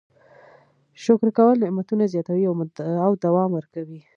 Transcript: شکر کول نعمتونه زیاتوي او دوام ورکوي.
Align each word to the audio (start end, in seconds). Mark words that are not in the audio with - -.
شکر 1.03 1.27
کول 1.37 1.55
نعمتونه 1.63 2.03
زیاتوي 2.13 2.43
او 3.05 3.11
دوام 3.23 3.49
ورکوي. 3.53 4.01